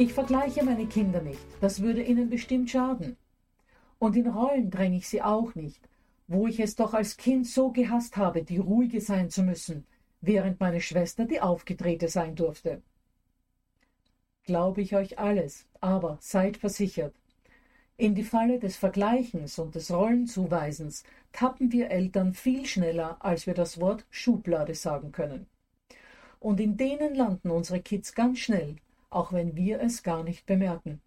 [0.00, 3.18] Ich vergleiche meine Kinder nicht, das würde ihnen bestimmt schaden.
[3.98, 5.78] Und in Rollen dränge ich sie auch nicht,
[6.26, 9.84] wo ich es doch als Kind so gehasst habe, die ruhige sein zu müssen,
[10.22, 12.80] während meine Schwester die aufgedrehte sein durfte.
[14.44, 17.14] Glaube ich euch alles, aber seid versichert.
[17.98, 23.52] In die Falle des Vergleichens und des Rollenzuweisens tappen wir Eltern viel schneller, als wir
[23.52, 25.46] das Wort Schublade sagen können.
[26.38, 28.76] Und in denen landen unsere Kids ganz schnell,
[29.10, 31.00] auch wenn wir es gar nicht bemerken.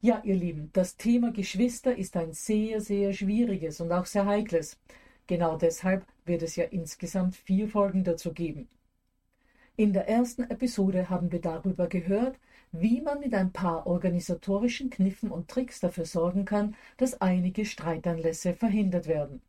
[0.00, 4.78] Ja, ihr Lieben, das Thema Geschwister ist ein sehr, sehr schwieriges und auch sehr heikles.
[5.26, 8.68] Genau deshalb wird es ja insgesamt vier Folgen dazu geben.
[9.76, 12.38] In der ersten Episode haben wir darüber gehört,
[12.72, 18.54] wie man mit ein paar organisatorischen Kniffen und Tricks dafür sorgen kann, dass einige Streitanlässe
[18.54, 19.40] verhindert werden.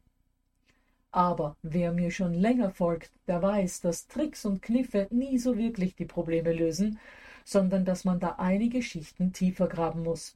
[1.12, 5.96] Aber wer mir schon länger folgt, der weiß, dass Tricks und Kniffe nie so wirklich
[5.96, 7.00] die Probleme lösen,
[7.44, 10.36] sondern dass man da einige Schichten tiefer graben muss.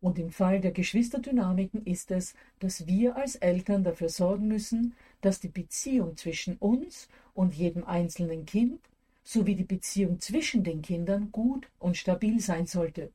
[0.00, 5.40] Und im Fall der Geschwisterdynamiken ist es, dass wir als Eltern dafür sorgen müssen, dass
[5.40, 8.80] die Beziehung zwischen uns und jedem einzelnen Kind
[9.22, 13.10] sowie die Beziehung zwischen den Kindern gut und stabil sein sollte.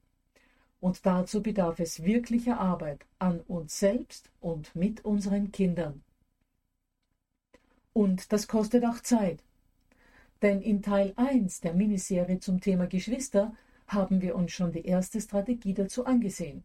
[0.79, 6.03] Und dazu bedarf es wirklicher Arbeit an uns selbst und mit unseren Kindern.
[7.91, 9.41] Und das kostet auch Zeit.
[10.41, 13.55] Denn in Teil 1 der Miniserie zum Thema Geschwister
[13.87, 16.63] haben wir uns schon die erste Strategie dazu angesehen.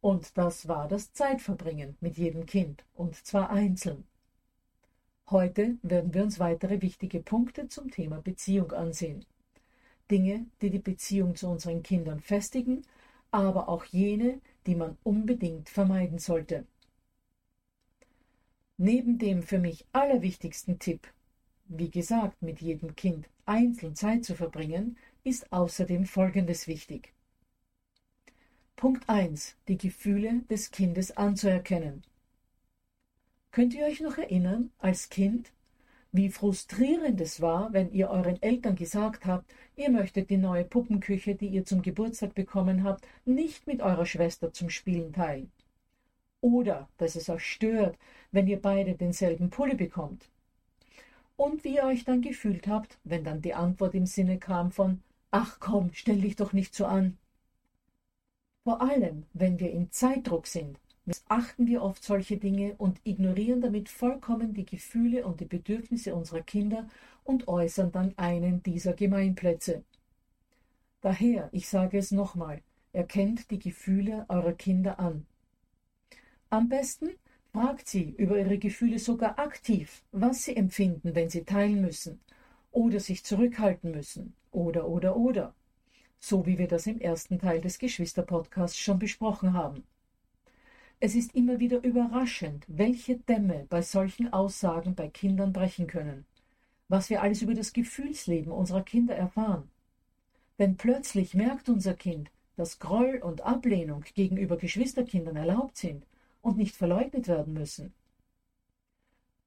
[0.00, 4.04] Und das war das Zeitverbringen mit jedem Kind, und zwar einzeln.
[5.30, 9.24] Heute werden wir uns weitere wichtige Punkte zum Thema Beziehung ansehen.
[10.10, 12.82] Dinge, die die Beziehung zu unseren Kindern festigen,
[13.30, 16.66] aber auch jene, die man unbedingt vermeiden sollte.
[18.76, 21.06] Neben dem für mich allerwichtigsten Tipp,
[21.70, 27.12] wie gesagt, mit jedem Kind einzeln Zeit zu verbringen, ist außerdem Folgendes wichtig.
[28.74, 29.54] Punkt 1.
[29.68, 32.02] Die Gefühle des Kindes anzuerkennen.
[33.52, 35.52] Könnt ihr euch noch erinnern, als Kind,
[36.10, 41.36] wie frustrierend es war, wenn ihr euren Eltern gesagt habt, ihr möchtet die neue Puppenküche,
[41.36, 45.52] die ihr zum Geburtstag bekommen habt, nicht mit eurer Schwester zum Spielen teilen.
[46.40, 47.96] Oder dass es euch stört,
[48.32, 50.28] wenn ihr beide denselben Pulli bekommt
[51.40, 55.00] und wie ihr euch dann gefühlt habt, wenn dann die Antwort im Sinne kam von
[55.30, 57.16] Ach komm, stell dich doch nicht so an.
[58.62, 63.88] Vor allem, wenn wir im Zeitdruck sind, missachten wir oft solche Dinge und ignorieren damit
[63.88, 66.86] vollkommen die Gefühle und die Bedürfnisse unserer Kinder
[67.24, 69.82] und äußern dann einen dieser Gemeinplätze.
[71.00, 72.60] Daher, ich sage es nochmal,
[72.92, 75.24] erkennt die Gefühle eurer Kinder an.
[76.50, 77.08] Am besten
[77.52, 82.20] Fragt sie über ihre Gefühle sogar aktiv, was sie empfinden, wenn sie teilen müssen
[82.70, 85.52] oder sich zurückhalten müssen oder oder oder.
[86.20, 89.82] So wie wir das im ersten Teil des Geschwisterpodcasts schon besprochen haben.
[91.00, 96.26] Es ist immer wieder überraschend, welche Dämme bei solchen Aussagen bei Kindern brechen können,
[96.88, 99.68] was wir alles über das Gefühlsleben unserer Kinder erfahren.
[100.60, 106.04] Denn plötzlich merkt unser Kind, dass Groll und Ablehnung gegenüber Geschwisterkindern erlaubt sind
[106.42, 107.92] und nicht verleugnet werden müssen.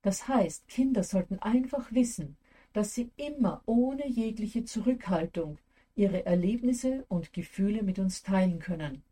[0.02, 2.38] Das heißt, Kinder sollten einfach wissen,
[2.74, 5.58] dass sie immer ohne jegliche Zurückhaltung
[5.96, 9.04] ihre Erlebnisse und Gefühle mit uns teilen können.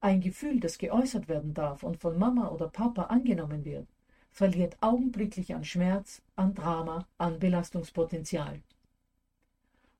[0.00, 3.88] Ein Gefühl, das geäußert werden darf und von Mama oder Papa angenommen wird,
[4.30, 8.60] verliert augenblicklich an Schmerz, an Drama, an Belastungspotenzial.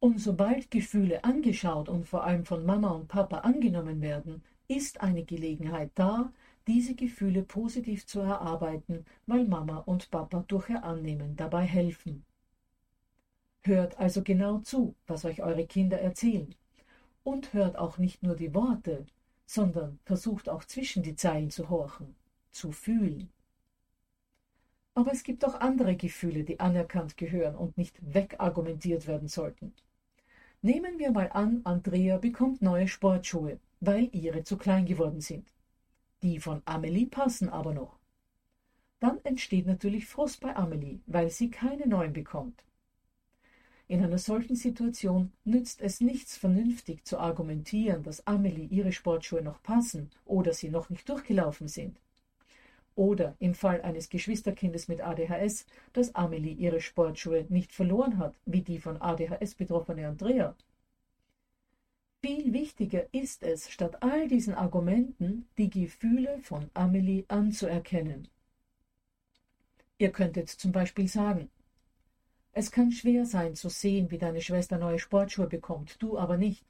[0.00, 5.24] Und sobald Gefühle angeschaut und vor allem von Mama und Papa angenommen werden, ist eine
[5.24, 6.32] Gelegenheit da,
[6.66, 12.24] diese Gefühle positiv zu erarbeiten, weil Mama und Papa durch ihr Annehmen dabei helfen.
[13.62, 16.54] Hört also genau zu, was euch eure Kinder erzählen.
[17.22, 19.06] Und hört auch nicht nur die Worte,
[19.46, 22.14] sondern versucht auch zwischen die Zeilen zu horchen,
[22.50, 23.30] zu fühlen.
[24.94, 29.72] Aber es gibt auch andere Gefühle, die anerkannt gehören und nicht wegargumentiert werden sollten.
[30.62, 35.46] Nehmen wir mal an, Andrea bekommt neue Sportschuhe, weil ihre zu klein geworden sind.
[36.22, 37.98] Die von Amelie passen aber noch.
[39.00, 42.64] Dann entsteht natürlich Frust bei Amelie, weil sie keine neuen bekommt.
[43.86, 49.62] In einer solchen Situation nützt es nichts vernünftig zu argumentieren, dass Amelie ihre Sportschuhe noch
[49.62, 52.00] passen oder sie noch nicht durchgelaufen sind.
[52.96, 58.62] Oder im Fall eines Geschwisterkindes mit ADHS, dass Amelie ihre Sportschuhe nicht verloren hat, wie
[58.62, 60.54] die von ADHS betroffene Andrea.
[62.24, 68.28] Viel wichtiger ist es, statt all diesen Argumenten die Gefühle von Amelie anzuerkennen.
[69.98, 71.50] Ihr könntet zum Beispiel sagen,
[72.52, 76.64] es kann schwer sein zu sehen, wie deine Schwester neue Sportschuhe bekommt, du aber nicht.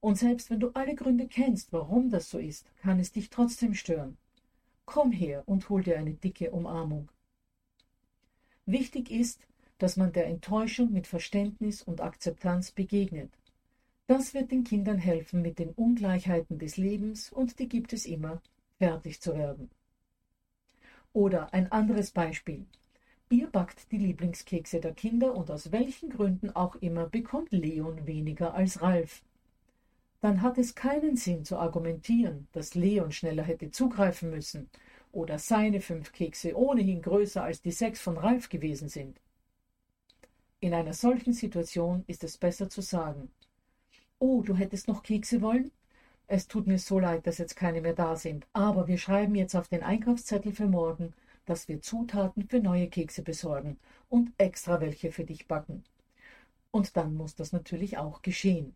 [0.00, 3.72] Und selbst wenn du alle Gründe kennst, warum das so ist, kann es dich trotzdem
[3.72, 4.18] stören.
[4.84, 7.08] Komm her und hol dir eine dicke Umarmung.
[8.66, 9.40] Wichtig ist,
[9.78, 13.37] dass man der Enttäuschung mit Verständnis und Akzeptanz begegnet.
[14.08, 18.42] Das wird den Kindern helfen, mit den Ungleichheiten des Lebens, und die gibt es immer,
[18.78, 19.70] fertig zu werden.
[21.12, 22.66] Oder ein anderes Beispiel.
[23.30, 28.54] Ihr backt die Lieblingskekse der Kinder und aus welchen Gründen auch immer bekommt Leon weniger
[28.54, 29.22] als Ralf
[30.20, 34.68] dann hat es keinen Sinn zu argumentieren, dass Leon schneller hätte zugreifen müssen
[35.12, 39.20] oder seine fünf Kekse ohnehin größer als die sechs von Ralf gewesen sind.
[40.60, 43.30] In einer solchen Situation ist es besser zu sagen,
[44.20, 45.70] Oh, du hättest noch Kekse wollen?
[46.26, 49.54] Es tut mir so leid, dass jetzt keine mehr da sind, aber wir schreiben jetzt
[49.54, 51.14] auf den Einkaufszettel für morgen,
[51.46, 53.78] dass wir Zutaten für neue Kekse besorgen
[54.08, 55.84] und extra welche für dich backen.
[56.70, 58.74] Und dann muss das natürlich auch geschehen.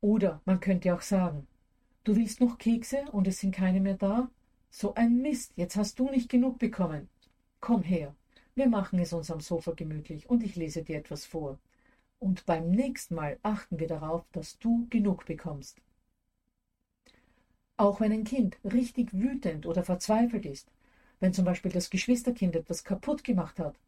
[0.00, 1.46] Oder man könnte auch sagen,
[2.04, 4.30] du willst noch Kekse und es sind keine mehr da?
[4.70, 7.08] So ein Mist, jetzt hast du nicht genug bekommen.
[7.60, 8.14] Komm her,
[8.54, 11.58] wir machen es uns am Sofa gemütlich und ich lese dir etwas vor.
[12.24, 15.82] Und beim nächsten Mal achten wir darauf, dass du genug bekommst.
[17.76, 20.70] Auch wenn ein Kind richtig wütend oder verzweifelt ist,
[21.20, 23.78] wenn zum Beispiel das Geschwisterkind etwas kaputt gemacht hat,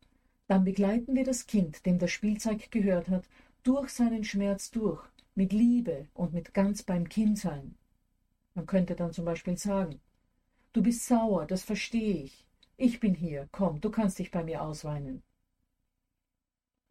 [0.49, 3.25] dann begleiten wir das Kind, dem das Spielzeug gehört hat,
[3.63, 5.03] durch seinen Schmerz durch
[5.35, 7.75] mit Liebe und mit ganz beim Kindsein.
[8.53, 9.99] Man könnte dann zum Beispiel sagen,
[10.75, 12.45] du bist sauer, das verstehe ich.
[12.77, 15.23] Ich bin hier, komm, du kannst dich bei mir ausweinen.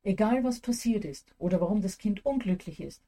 [0.06, 3.02] Egal was passiert ist oder warum das Kind unglücklich ist,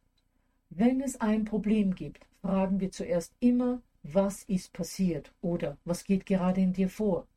[0.71, 6.25] wenn es ein Problem gibt, fragen wir zuerst immer, was ist passiert oder was geht
[6.25, 7.27] gerade in dir vor.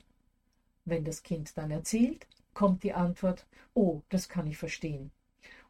[0.87, 5.11] Wenn das Kind dann erzählt, kommt die Antwort, oh, das kann ich verstehen.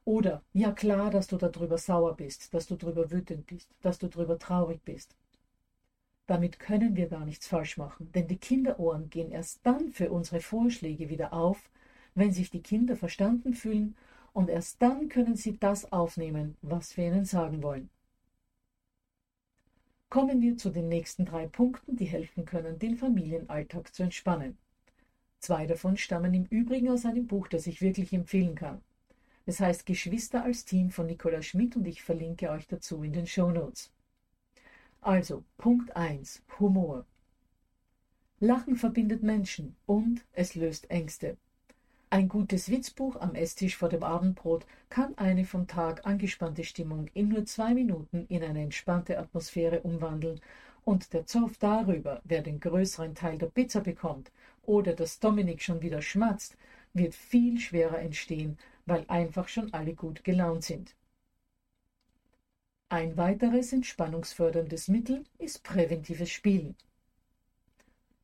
[0.04, 4.06] Oder ja klar, dass du darüber sauer bist, dass du darüber wütend bist, dass du
[4.06, 5.16] darüber traurig bist.
[6.28, 10.40] Damit können wir gar nichts falsch machen, denn die Kinderohren gehen erst dann für unsere
[10.40, 11.70] Vorschläge wieder auf,
[12.14, 13.96] wenn sich die Kinder verstanden fühlen,
[14.32, 17.90] und erst dann können sie das aufnehmen, was wir ihnen sagen wollen.
[20.08, 24.58] Kommen wir zu den nächsten drei Punkten, die helfen können, den Familienalltag zu entspannen.
[25.38, 28.80] Zwei davon stammen im Übrigen aus einem Buch, das ich wirklich empfehlen kann.
[29.46, 33.26] Es heißt Geschwister als Team von Nicola Schmidt und ich verlinke euch dazu in den
[33.26, 33.92] Show Notes.
[35.00, 36.42] Also, Punkt 1.
[36.58, 37.06] Humor.
[38.38, 41.36] Lachen verbindet Menschen und es löst Ängste.
[42.12, 47.28] Ein gutes Witzbuch am Esstisch vor dem Abendbrot kann eine vom Tag angespannte Stimmung in
[47.28, 50.40] nur zwei Minuten in eine entspannte Atmosphäre umwandeln
[50.84, 55.82] und der Zoff darüber, wer den größeren Teil der Pizza bekommt oder dass Dominik schon
[55.82, 56.56] wieder schmatzt,
[56.94, 60.96] wird viel schwerer entstehen, weil einfach schon alle gut gelaunt sind.
[62.88, 66.74] Ein weiteres entspannungsförderndes Mittel ist präventives Spielen.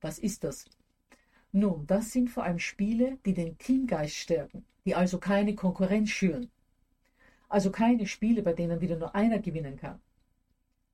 [0.01, 0.65] Was ist das?
[1.53, 6.51] Nun, das sind vor allem Spiele, die den Teamgeist stärken, die also keine Konkurrenz schüren.
[7.49, 10.01] Also keine Spiele, bei denen wieder nur einer gewinnen kann.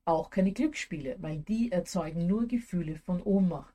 [0.04, 3.74] Auch keine Glücksspiele, weil die erzeugen nur Gefühle von Ohnmacht.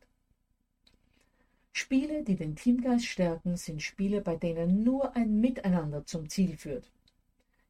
[1.71, 6.91] Spiele, die den Teamgeist stärken, sind Spiele, bei denen nur ein Miteinander zum Ziel führt.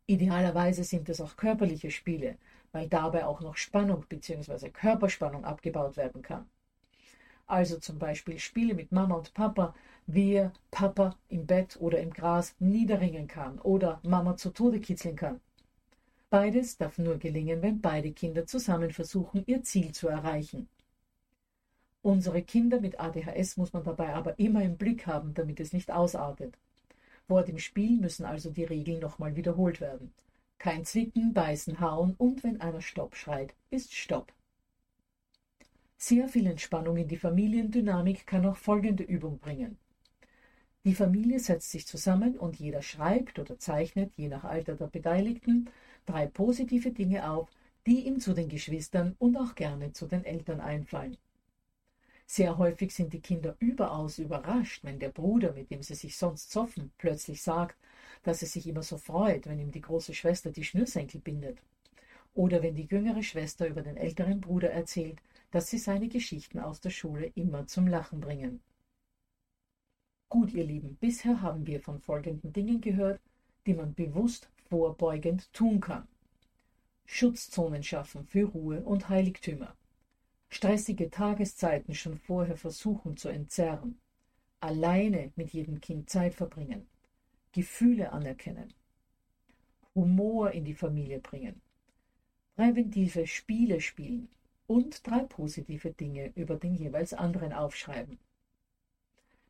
[0.05, 2.37] Idealerweise sind es auch körperliche Spiele,
[2.71, 4.69] weil dabei auch noch Spannung bzw.
[4.69, 6.49] Körperspannung abgebaut werden kann.
[7.47, 9.73] Also zum Beispiel Spiele mit Mama und Papa,
[10.05, 15.39] wer Papa im Bett oder im Gras niederringen kann oder Mama zu Tode kitzeln kann.
[16.29, 20.67] Beides darf nur gelingen, wenn beide Kinder zusammen versuchen, ihr Ziel zu erreichen.
[22.01, 25.89] Unsere Kinder mit ADHS muss man dabei aber immer im Blick haben, damit es nicht
[25.89, 26.57] ausartet.
[27.27, 30.13] Vor dem Spiel müssen also die Regeln nochmal wiederholt werden.
[30.57, 34.33] Kein Zwicken, Beißen, Hauen und wenn einer Stopp schreit, ist Stopp.
[35.99, 39.77] Sehr viel Entspannung in die Familiendynamik kann auch folgende Übung bringen.
[40.85, 45.69] Die Familie setzt sich zusammen und jeder schreibt oder zeichnet, je nach Alter der Beteiligten,
[46.05, 47.49] drei positive Dinge auf,
[47.87, 51.17] die ihm zu den Geschwistern und auch gerne zu den Eltern einfallen.
[52.27, 56.51] Sehr häufig sind die Kinder überaus überrascht, wenn der Bruder, mit dem sie sich sonst
[56.51, 57.75] zoffen, plötzlich sagt,
[58.21, 61.57] dass er sich immer so freut, wenn ihm die große Schwester die Schnürsenkel bindet.
[62.35, 65.19] Oder wenn die jüngere Schwester über den älteren Bruder erzählt,
[65.51, 68.61] dass sie seine Geschichten aus der Schule immer zum Lachen bringen.
[70.29, 73.21] Gut, ihr Lieben, bisher haben wir von folgenden Dingen gehört,
[73.65, 76.07] die man bewusst vorbeugend tun kann.
[77.05, 79.73] Schutzzonen schaffen für Ruhe und Heiligtümer.
[80.49, 83.97] Stressige Tageszeiten schon vorher versuchen zu entzerren.
[84.59, 86.87] Alleine mit jedem Kind Zeit verbringen.
[87.53, 88.73] Gefühle anerkennen.
[89.95, 91.61] Humor in die Familie bringen.
[92.55, 94.27] Präventive Spiele spielen
[94.67, 98.19] und drei positive Dinge über den jeweils anderen aufschreiben.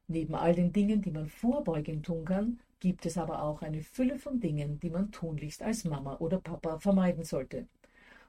[0.07, 4.17] Neben all den Dingen, die man vorbeugend tun kann, gibt es aber auch eine Fülle
[4.19, 7.67] von Dingen, die man tunlichst als Mama oder Papa vermeiden sollte.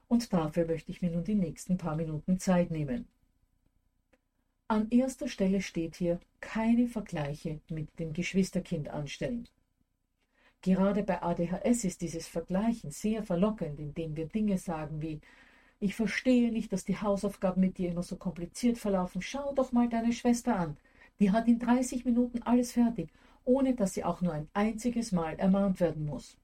[0.07, 3.07] Und dafür möchte ich mir nun die nächsten paar Minuten Zeit nehmen.
[4.67, 9.47] An erster Stelle steht hier keine Vergleiche mit dem Geschwisterkind anstellen.
[10.61, 15.21] Gerade bei ADHS ist dieses Vergleichen sehr verlockend, indem wir Dinge sagen wie
[15.79, 19.21] ich verstehe nicht, dass die Hausaufgaben mit dir immer so kompliziert verlaufen.
[19.21, 20.77] Schau doch mal deine Schwester an.
[21.19, 23.09] Die hat in 30 Minuten alles fertig,
[23.45, 26.37] ohne dass sie auch nur ein einziges Mal ermahnt werden muss.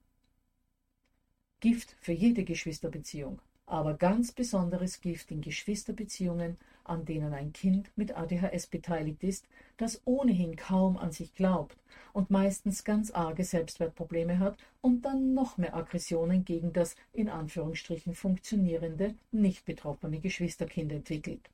[1.60, 6.56] Gift für jede Geschwisterbeziehung, aber ganz besonderes Gift in Geschwisterbeziehungen,
[6.88, 11.76] an denen ein Kind mit ADHS beteiligt ist, das ohnehin kaum an sich glaubt
[12.12, 18.14] und meistens ganz arge Selbstwertprobleme hat und dann noch mehr Aggressionen gegen das in Anführungsstrichen
[18.14, 21.50] funktionierende, nicht betroffene Geschwisterkind entwickelt.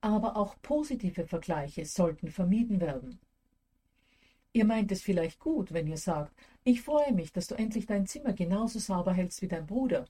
[0.00, 3.18] Aber auch positive Vergleiche sollten vermieden werden.
[4.52, 6.32] Ihr meint es vielleicht gut, wenn ihr sagt,
[6.64, 10.06] ich freue mich, dass du endlich dein Zimmer genauso sauber hältst wie dein Bruder,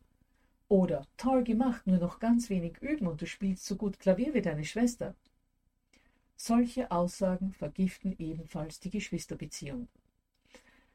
[0.68, 4.42] oder toll gemacht, nur noch ganz wenig üben und du spielst so gut Klavier wie
[4.42, 5.14] deine Schwester.
[6.36, 9.88] Solche Aussagen vergiften ebenfalls die Geschwisterbeziehung.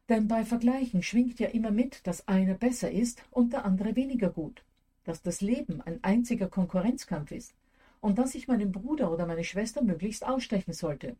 [0.09, 4.29] Denn bei Vergleichen schwingt ja immer mit, dass einer besser ist und der andere weniger
[4.29, 4.63] gut,
[5.05, 7.55] dass das Leben ein einziger Konkurrenzkampf ist
[7.99, 11.15] und dass ich meinen Bruder oder meine Schwester möglichst ausstechen sollte.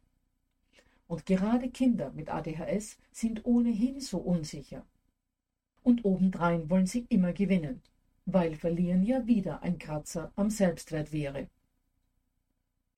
[1.08, 4.86] Und gerade Kinder mit ADHS sind ohnehin so unsicher.
[5.82, 7.82] Und obendrein wollen sie immer gewinnen
[8.26, 11.48] weil Verlieren ja wieder ein Kratzer am Selbstwert wäre.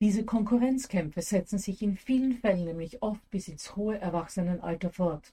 [0.00, 5.32] Diese Konkurrenzkämpfe setzen sich in vielen Fällen nämlich oft bis ins hohe Erwachsenenalter fort.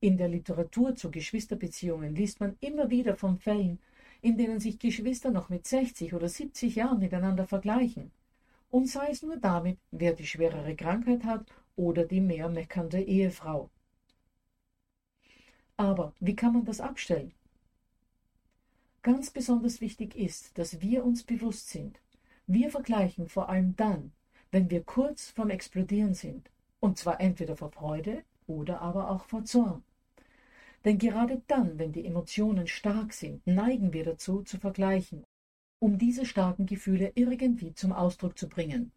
[0.00, 3.78] In der Literatur zu Geschwisterbeziehungen liest man immer wieder von Fällen,
[4.20, 8.10] in denen sich Geschwister noch mit 60 oder 70 Jahren miteinander vergleichen.
[8.70, 11.46] Und sei es nur damit, wer die schwerere Krankheit hat
[11.76, 13.70] oder die mehr meckernde Ehefrau.
[15.76, 17.32] Aber wie kann man das abstellen?
[19.04, 22.00] Ganz besonders wichtig ist, dass wir uns bewusst sind.
[22.46, 24.12] Wir vergleichen vor allem dann,
[24.50, 26.50] wenn wir kurz vorm Explodieren sind.
[26.80, 29.84] Und zwar entweder vor Freude oder aber auch vor Zorn.
[30.86, 35.22] Denn gerade dann, wenn die Emotionen stark sind, neigen wir dazu, zu vergleichen,
[35.80, 38.90] um diese starken Gefühle irgendwie zum Ausdruck zu bringen.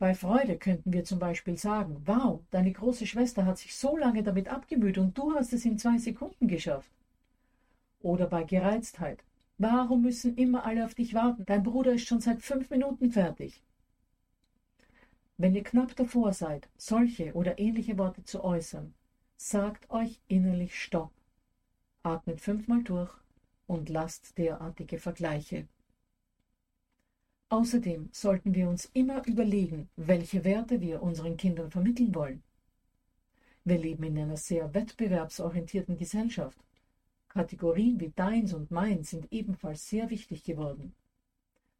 [0.00, 4.24] Bei Freude könnten wir zum Beispiel sagen, wow, deine große Schwester hat sich so lange
[4.24, 6.90] damit abgemüht und du hast es in zwei Sekunden geschafft.
[8.02, 9.24] Oder bei Gereiztheit.
[9.58, 11.44] Warum müssen immer alle auf dich warten?
[11.46, 13.62] Dein Bruder ist schon seit fünf Minuten fertig.
[15.36, 18.94] Wenn ihr knapp davor seid, solche oder ähnliche Worte zu äußern,
[19.36, 21.12] sagt euch innerlich Stopp.
[22.02, 23.10] atmet fünfmal durch
[23.66, 25.68] und lasst derartige Vergleiche.
[27.48, 32.42] Außerdem sollten wir uns immer überlegen, welche Werte wir unseren Kindern vermitteln wollen.
[33.64, 36.58] Wir leben in einer sehr wettbewerbsorientierten Gesellschaft.
[37.32, 40.94] Kategorien wie deins und meins sind ebenfalls sehr wichtig geworden.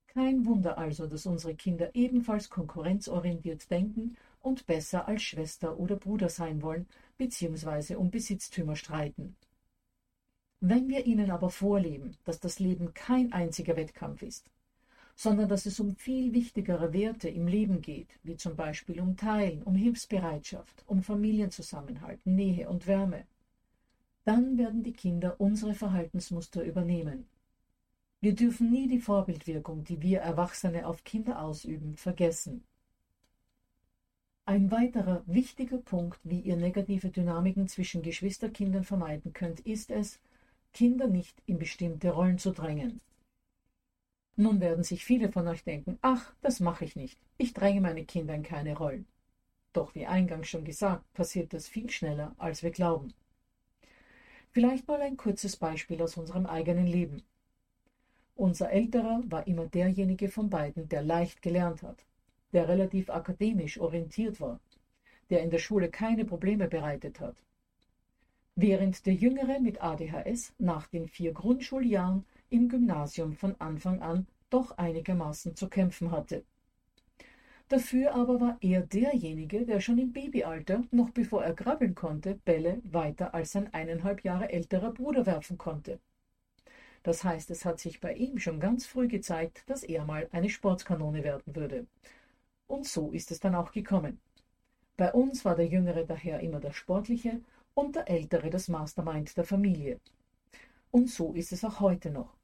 [0.07, 6.31] Kein Wunder also, dass unsere Kinder ebenfalls konkurrenzorientiert denken und besser als Schwester oder Bruder
[6.31, 6.87] sein wollen,
[7.19, 9.37] beziehungsweise um Besitztümer streiten.
[10.61, 14.51] Wenn wir ihnen aber vorleben, dass das Leben kein einziger Wettkampf ist,
[15.15, 19.63] sondern dass es um viel wichtigere Werte im Leben geht, wie zum Beispiel um Teilen,
[19.63, 23.27] um Hilfsbereitschaft, um Familienzusammenhalt, Nähe und Wärme,
[24.25, 27.27] dann werden die Kinder unsere Verhaltensmuster übernehmen.
[28.21, 32.63] Wir dürfen nie die Vorbildwirkung, die wir Erwachsene auf Kinder ausüben, vergessen.
[34.45, 40.21] Ein weiterer wichtiger Punkt, wie ihr negative Dynamiken zwischen Geschwisterkindern vermeiden könnt, ist es,
[40.73, 43.01] Kinder nicht in bestimmte Rollen zu drängen.
[44.37, 47.19] Nun werden sich viele von euch denken, ach, das mache ich nicht.
[47.39, 49.07] Ich dränge meine Kinder in keine Rollen.
[49.73, 53.13] Doch wie eingangs schon gesagt, passiert das viel schneller, als wir glauben.
[54.53, 57.23] Vielleicht mal ein kurzes Beispiel aus unserem eigenen Leben.
[58.37, 62.05] Unser Älterer war immer derjenige von beiden, der leicht gelernt hat,
[62.53, 64.61] der relativ akademisch orientiert war,
[65.31, 67.37] der in der Schule keine Probleme bereitet hat.
[68.55, 74.77] Während der Jüngere mit ADHS nach den vier Grundschuljahren im Gymnasium von Anfang an doch
[74.77, 76.45] einigermaßen zu kämpfen hatte.
[77.69, 82.81] Dafür aber war er derjenige, der schon im Babyalter, noch bevor er krabbeln konnte, Bälle
[82.85, 85.99] weiter als sein eineinhalb Jahre älterer Bruder werfen konnte.
[87.03, 90.51] Das heißt, es hat sich bei ihm schon ganz früh gezeigt, dass er mal eine
[90.51, 91.87] Sportskanone werden würde.
[92.67, 94.21] Und so ist es dann auch gekommen.
[94.97, 97.41] Bei uns war der Jüngere daher immer der Sportliche
[97.75, 99.99] und der Ältere das Mastermind der Familie.
[100.91, 102.37] Und so ist es auch heute noch.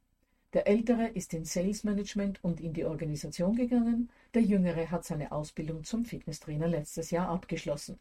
[0.54, 5.30] Der Ältere ist in Sales Management und in die Organisation gegangen, der Jüngere hat seine
[5.30, 7.98] Ausbildung zum Fitnesstrainer letztes Jahr abgeschlossen.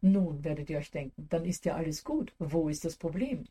[0.00, 2.34] Nun werdet ihr euch denken, dann ist ja alles gut.
[2.38, 3.44] Wo ist das Problem?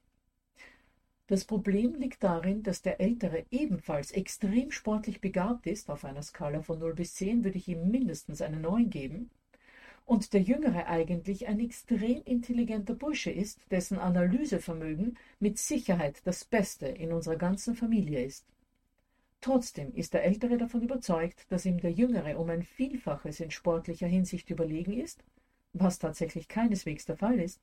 [1.28, 5.89] Das Problem liegt darin, dass der Ältere ebenfalls extrem sportlich begabt ist.
[5.89, 9.30] Auf einer Skala von 0 bis 10 würde ich ihm mindestens eine 9 geben.
[10.06, 16.88] Und der Jüngere eigentlich ein extrem intelligenter Bursche ist, dessen Analysevermögen mit Sicherheit das Beste
[16.88, 18.46] in unserer ganzen Familie ist.
[19.42, 24.08] Trotzdem ist der Ältere davon überzeugt, dass ihm der Jüngere um ein Vielfaches in sportlicher
[24.08, 25.24] Hinsicht überlegen ist,
[25.74, 27.60] was tatsächlich keineswegs der Fall ist,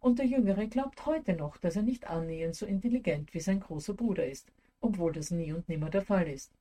[0.00, 3.94] und der Jüngere glaubt heute noch, dass er nicht annähernd so intelligent wie sein großer
[3.94, 6.52] Bruder ist, obwohl das nie und nimmer der Fall ist.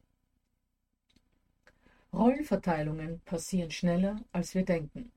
[2.15, 5.11] Rollenverteilungen passieren schneller, als wir denken.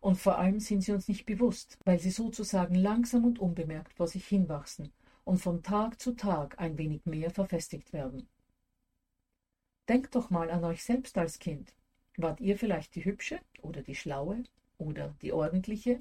[0.00, 4.06] Und vor allem sind sie uns nicht bewusst, weil sie sozusagen langsam und unbemerkt vor
[4.06, 4.92] sich hinwachsen
[5.24, 8.28] und von Tag zu Tag ein wenig mehr verfestigt werden.
[9.88, 11.74] Denkt doch mal an euch selbst als Kind.
[12.16, 14.44] Wart ihr vielleicht die Hübsche oder die Schlaue
[14.76, 15.98] oder die Ordentliche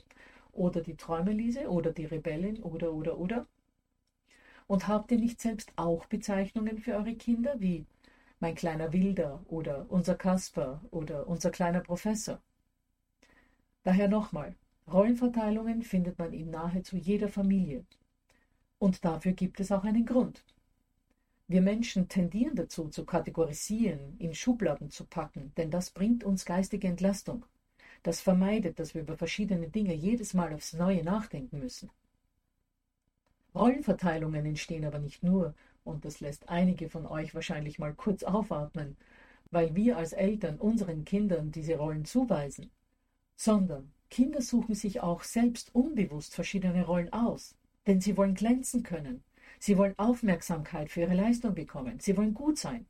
[0.51, 3.47] oder die Träumelise oder die Rebellin oder oder oder?
[4.67, 7.85] Und habt ihr nicht selbst auch Bezeichnungen für eure Kinder wie
[8.39, 12.41] mein kleiner Wilder oder unser Kasper oder unser kleiner Professor?
[13.83, 14.55] Daher nochmal,
[14.91, 17.85] Rollenverteilungen findet man in nahezu jeder Familie.
[18.79, 20.43] Und dafür gibt es auch einen Grund.
[21.47, 26.87] Wir Menschen tendieren dazu, zu kategorisieren, in Schubladen zu packen, denn das bringt uns geistige
[26.87, 27.45] Entlastung.
[28.03, 31.89] Das vermeidet, dass wir über verschiedene Dinge jedes Mal aufs Neue nachdenken müssen.
[33.55, 35.55] Rollenverteilungen entstehen aber nicht nur,
[35.87, 38.97] und das lässt einige von euch wahrscheinlich mal kurz aufatmen,
[39.49, 42.69] weil wir als Eltern unseren Kindern diese Rollen zuweisen,
[43.37, 47.55] sondern Kinder suchen sich auch selbst unbewusst verschiedene Rollen aus,
[47.87, 49.23] denn sie wollen glänzen können,
[49.59, 52.85] sie wollen Aufmerksamkeit für ihre Leistung bekommen, sie wollen gut sein.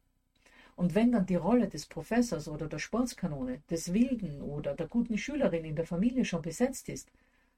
[0.76, 5.18] Und wenn dann die Rolle des Professors oder der Sportskanone, des Wilden oder der guten
[5.18, 7.12] Schülerin in der Familie schon besetzt ist,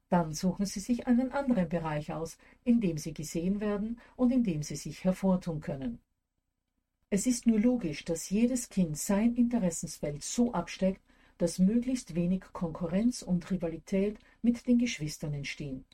[0.10, 4.44] dann suchen sie sich einen anderen Bereich aus, in dem sie gesehen werden und in
[4.44, 6.00] dem sie sich hervortun können.
[7.12, 11.02] Es ist nur logisch, dass jedes Kind sein Interessensfeld so absteckt,
[11.38, 15.86] dass möglichst wenig Konkurrenz und Rivalität mit den Geschwistern entstehen.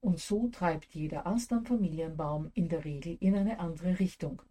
[0.00, 4.42] Und so treibt jeder Ast am Familienbaum in der Regel in eine andere Richtung.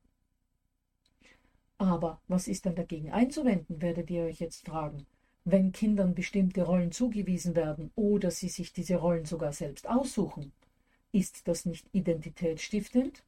[1.78, 5.06] Aber was ist denn dagegen einzuwenden, werdet ihr euch jetzt fragen,
[5.50, 10.52] wenn Kindern bestimmte Rollen zugewiesen werden oder sie sich diese Rollen sogar selbst aussuchen?
[11.14, 13.24] Ist das nicht identitätsstiftend?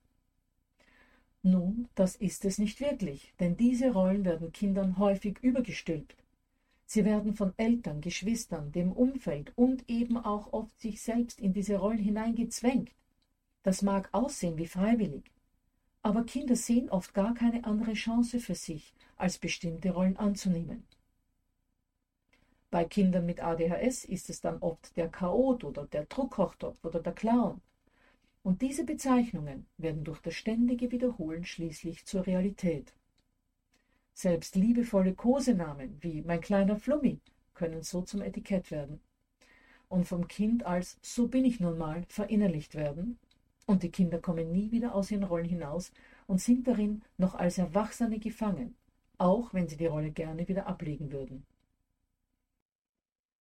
[1.43, 6.17] Nun, das ist es nicht wirklich, denn diese Rollen werden Kindern häufig übergestülpt.
[6.85, 11.77] Sie werden von Eltern, Geschwistern, dem Umfeld und eben auch oft sich selbst in diese
[11.77, 12.91] Rollen hineingezwängt.
[13.63, 15.31] Das mag aussehen wie freiwillig,
[16.01, 20.83] aber Kinder sehen oft gar keine andere Chance für sich, als bestimmte Rollen anzunehmen.
[22.71, 27.13] Bei Kindern mit ADHS ist es dann oft der Chaot oder der Druckochtopf oder der
[27.13, 27.61] Clown.
[28.43, 32.93] Und diese Bezeichnungen werden durch das ständige Wiederholen schließlich zur Realität.
[34.13, 37.19] Selbst liebevolle Kosenamen wie mein kleiner Flummi
[37.53, 38.99] können so zum Etikett werden
[39.89, 43.17] und vom Kind als so bin ich nun mal verinnerlicht werden
[43.65, 45.91] und die Kinder kommen nie wieder aus ihren Rollen hinaus
[46.27, 48.75] und sind darin noch als Erwachsene gefangen,
[49.17, 51.45] auch wenn sie die Rolle gerne wieder ablegen würden.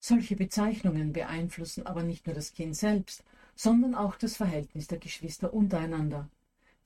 [0.00, 5.52] Solche Bezeichnungen beeinflussen aber nicht nur das Kind selbst, sondern auch das Verhältnis der Geschwister
[5.52, 6.28] untereinander.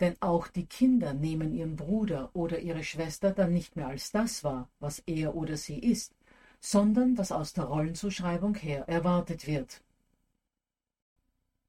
[0.01, 4.43] Denn auch die Kinder nehmen ihren Bruder oder ihre Schwester dann nicht mehr als das
[4.43, 6.15] wahr, was er oder sie ist,
[6.61, 9.83] sondern was aus der Rollenzuschreibung her erwartet wird.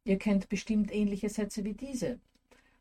[0.06, 2.20] Ihr kennt bestimmt ähnliche Sätze wie diese.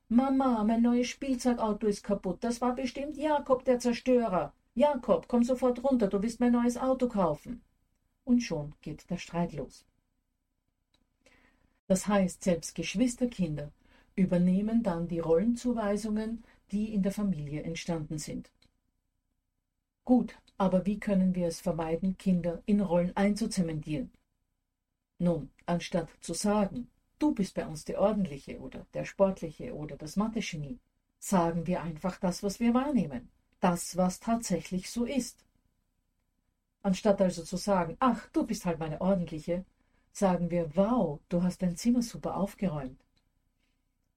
[0.09, 2.45] Mama, mein neues Spielzeugauto ist kaputt.
[2.45, 4.53] Das war bestimmt Jakob der Zerstörer.
[4.75, 7.63] Jakob, komm sofort runter, du willst mein neues Auto kaufen.
[8.25, 9.85] Und schon geht der Streit los.
[11.87, 13.73] Das heißt, selbst Geschwisterkinder
[14.15, 18.51] übernehmen dann die Rollenzuweisungen, die in der Familie entstanden sind.
[20.05, 24.11] Gut, aber wie können wir es vermeiden, Kinder in Rollen einzuzementieren?
[25.19, 30.17] Nun, anstatt zu sagen, du bist bei uns der Ordentliche oder der Sportliche oder das
[30.17, 30.79] Mathe-Genie,
[31.19, 33.29] sagen wir einfach das, was wir wahrnehmen,
[33.61, 35.45] das, was tatsächlich so ist.
[36.83, 39.65] Anstatt also zu sagen, ach, du bist halt meine Ordentliche,
[40.13, 43.01] sagen wir, wow, du hast dein Zimmer super aufgeräumt.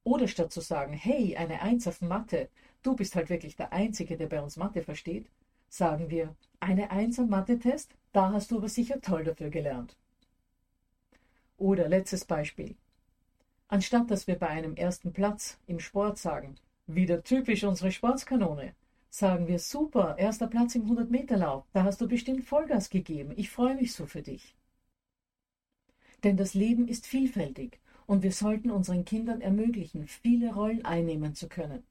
[0.04, 2.50] Oder statt zu sagen, hey, eine Eins auf Mathe,
[2.84, 5.28] du bist halt wirklich der Einzige, der bei uns Mathe versteht,
[5.70, 9.96] sagen wir, eine Eins am Mathe-Test, da hast du aber sicher toll dafür gelernt.
[11.58, 12.76] Oder letztes Beispiel.
[13.68, 16.56] Anstatt dass wir bei einem ersten Platz im Sport sagen,
[16.88, 18.74] wieder typisch unsere Sportskanone,
[19.18, 23.76] sagen wir super, erster Platz im 100-Meter-Lauf, da hast du bestimmt Vollgas gegeben, ich freue
[23.76, 24.58] mich so für dich.
[26.26, 31.48] Denn das Leben ist vielfältig und wir sollten unseren Kindern ermöglichen, viele Rollen einnehmen zu
[31.48, 31.84] können.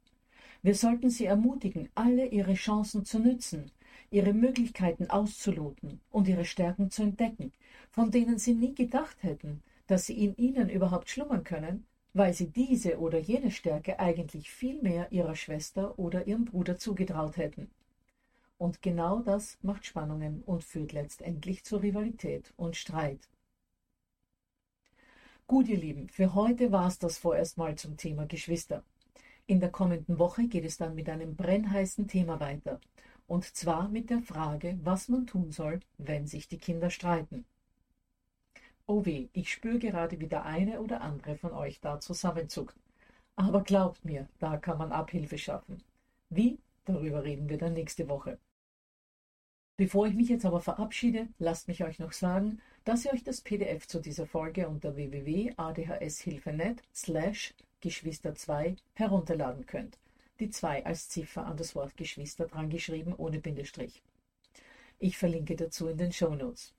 [0.60, 3.70] Wir sollten sie ermutigen, alle ihre Chancen zu nützen,
[4.10, 7.52] ihre Möglichkeiten auszuloten und ihre Stärken zu entdecken,
[7.90, 12.46] von denen sie nie gedacht hätten, dass sie in ihnen überhaupt schlummern können, weil sie
[12.46, 17.70] diese oder jene Stärke eigentlich viel mehr ihrer Schwester oder ihrem Bruder zugetraut hätten.
[18.56, 23.28] Und genau das macht Spannungen und führt letztendlich zu Rivalität und Streit.
[25.48, 28.84] Gut, ihr Lieben, für heute war es das vorerst mal zum Thema Geschwister.
[29.46, 32.80] In der kommenden Woche geht es dann mit einem brennheißen Thema weiter.
[33.26, 37.44] Und zwar mit der Frage, was man tun soll, wenn sich die Kinder streiten.
[38.86, 42.76] Oh weh, ich spüre gerade, wie der eine oder andere von euch da zusammenzuckt.
[43.36, 45.82] Aber glaubt mir, da kann man Abhilfe schaffen.
[46.28, 46.58] Wie?
[46.84, 48.38] Darüber reden wir dann nächste Woche.
[49.76, 53.40] Bevor ich mich jetzt aber verabschiede, lasst mich euch noch sagen, dass ihr euch das
[53.40, 59.98] PDF zu dieser Folge unter www.adhshilfe.net slash Geschwister 2 herunterladen könnt.
[60.38, 64.02] Die 2 als Ziffer an das Wort Geschwister dran geschrieben ohne Bindestrich.
[64.98, 66.74] Ich verlinke dazu in den Show Notes.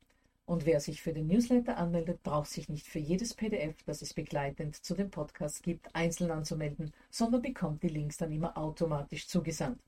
[0.45, 4.13] Und wer sich für den Newsletter anmeldet, braucht sich nicht für jedes PDF, das es
[4.13, 9.79] begleitend zu dem Podcast gibt, einzeln anzumelden, sondern bekommt die Links dann immer automatisch zugesandt.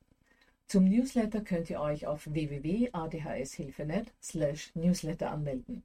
[0.65, 5.83] Zum Newsletter könnt ihr euch auf www.adhshilfe.net slash newsletter anmelden.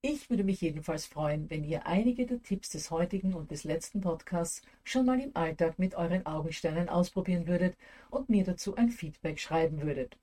[0.00, 4.00] Ich würde mich jedenfalls freuen, wenn ihr einige der Tipps des heutigen und des letzten
[4.00, 7.76] Podcasts schon mal im Alltag mit euren Augensternen ausprobieren würdet
[8.10, 10.16] und mir dazu ein Feedback schreiben würdet.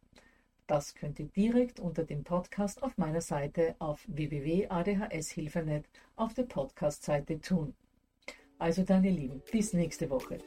[0.67, 7.41] Das könnt ihr direkt unter dem Podcast auf meiner Seite auf www.adhshilfe.net auf der Podcast-Seite
[7.41, 7.73] tun.
[8.59, 10.37] Also dann, ihr Lieben, bis nächste Woche.